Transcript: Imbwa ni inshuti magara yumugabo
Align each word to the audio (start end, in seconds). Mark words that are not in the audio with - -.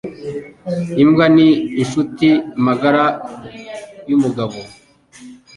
Imbwa 1.03 1.25
ni 1.35 1.47
inshuti 1.81 2.27
magara 2.65 3.05
yumugabo 4.09 4.57